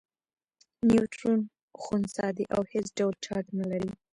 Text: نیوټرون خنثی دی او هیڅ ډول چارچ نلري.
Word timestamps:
نیوټرون 0.87 1.39
خنثی 1.81 2.27
دی 2.37 2.45
او 2.55 2.61
هیڅ 2.71 2.87
ډول 2.97 3.13
چارچ 3.25 3.45
نلري. 3.59 3.91